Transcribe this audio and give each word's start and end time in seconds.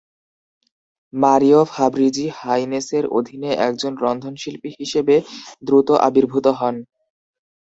Mario 1.13 1.61
Fabrizi 1.65 2.25
হাইনেসের 2.39 3.05
অধীনে 3.17 3.51
একজন 3.67 3.93
রন্ধনশিল্পী 4.03 4.69
হিসেবে 4.79 5.15
দ্রুত 5.63 5.89
আবির্ভূত 6.07 6.45
হন। 6.59 6.75